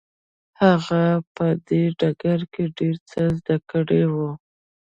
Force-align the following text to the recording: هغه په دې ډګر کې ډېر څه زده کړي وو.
هغه 0.61 1.03
په 1.35 1.45
دې 1.67 1.81
ډګر 1.99 2.39
کې 2.53 2.63
ډېر 2.77 2.95
څه 3.09 3.21
زده 3.37 3.57
کړي 3.69 4.03
وو. 4.13 4.29